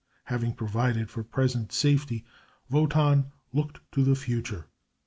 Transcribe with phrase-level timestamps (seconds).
[0.23, 2.25] Having provided for present safety,
[2.71, 4.65] Wotan looked to the future.